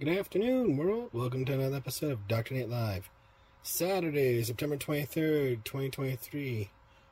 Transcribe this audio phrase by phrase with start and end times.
[0.00, 1.10] Good afternoon, world.
[1.12, 2.54] Welcome to another episode of Dr.
[2.54, 3.10] Nate Live.
[3.62, 6.70] Saturday, September 23rd, 2023.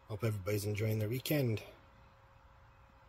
[0.08, 1.60] Hope everybody's enjoying their weekend.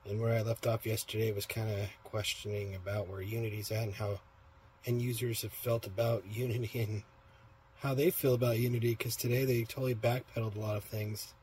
[0.04, 3.94] And where I left off yesterday was kind of questioning about where Unity's at and
[3.94, 4.20] how
[4.86, 7.04] end users have felt about Unity and
[7.78, 11.34] how they feel about Unity because today they totally backpedaled a lot of things.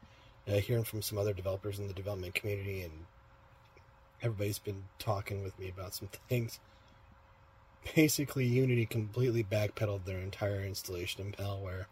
[0.47, 2.93] Uh, hearing from some other developers in the development community, and
[4.21, 6.61] everybody's been talking with me about some things
[7.95, 11.87] basically Unity completely backpedaled their entire installation of malware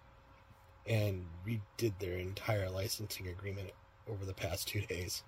[0.87, 3.71] and redid their entire licensing agreement
[4.09, 5.23] over the past two days.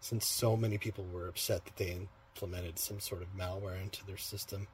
[0.00, 4.16] Since so many people were upset that they implemented some sort of malware into their
[4.16, 4.68] system.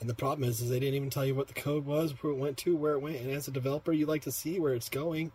[0.00, 2.32] And the problem is, is they didn't even tell you what the code was, where
[2.32, 3.20] it went to, where it went.
[3.20, 5.30] And as a developer, you like to see where it's going.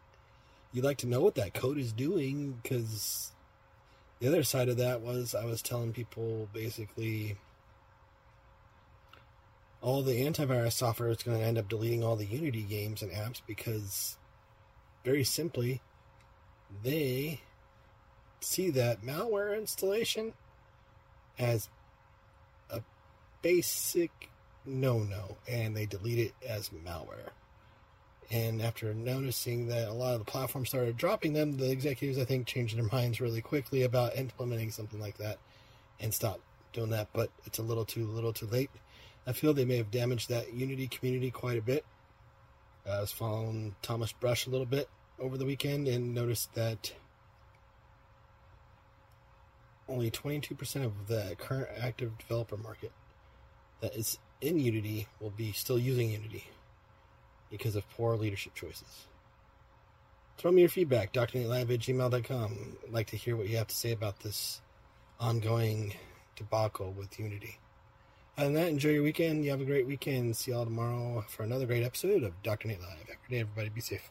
[0.73, 3.31] You like to know what that code is doing because
[4.19, 7.37] the other side of that was I was telling people basically
[9.89, 13.11] all the antivirus software is going to end up deleting all the Unity games and
[13.11, 14.17] apps because,
[15.03, 15.81] very simply,
[16.83, 17.41] they
[18.39, 20.33] see that malware installation
[21.39, 21.69] as
[22.69, 22.81] a
[23.41, 24.29] basic
[24.63, 27.31] no no and they delete it as malware.
[28.29, 32.25] And after noticing that a lot of the platforms started dropping them, the executives, I
[32.25, 35.39] think, changed their minds really quickly about implementing something like that
[35.99, 36.41] and stopped
[36.73, 37.07] doing that.
[37.11, 38.69] But it's a little too little too late.
[39.29, 41.85] I feel they may have damaged that Unity community quite a bit.
[42.83, 46.91] Uh, I was following Thomas Brush a little bit over the weekend and noticed that
[49.87, 52.91] only 22% of the current active developer market
[53.81, 56.45] that is in Unity will be still using Unity
[57.51, 59.05] because of poor leadership choices.
[60.39, 62.77] Throw me your feedback, drnatelive at gmail.com.
[62.83, 64.59] I'd like to hear what you have to say about this
[65.19, 65.93] ongoing
[66.35, 67.59] debacle with Unity.
[68.37, 69.43] Other than that, enjoy your weekend.
[69.43, 70.35] You have a great weekend.
[70.37, 72.69] See y'all tomorrow for another great episode of Dr.
[72.69, 72.89] Nate Live.
[73.07, 73.69] Have a day, everybody.
[73.69, 74.09] Be safe.